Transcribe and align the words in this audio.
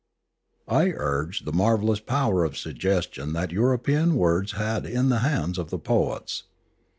I 0.67 0.93
urged 0.95 1.45
the 1.45 1.51
marvellous 1.53 1.99
power 1.99 2.43
of 2.43 2.57
suggestion 2.57 3.33
that 3.33 3.51
European 3.51 4.15
words 4.15 4.53
had 4.53 4.83
in 4.87 5.09
the 5.09 5.19
hands 5.19 5.59
of 5.59 5.69
the 5.69 5.77
poets. 5.77 6.45